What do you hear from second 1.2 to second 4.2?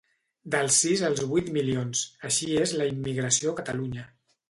vuit milions: així és la immigració a Catalunya